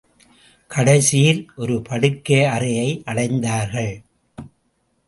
கடைசியில் 0.67 1.51
ஒரு 1.55 1.81
படுக்கையறையை 1.89 2.89
அடைந்தார்கள். 3.05 3.93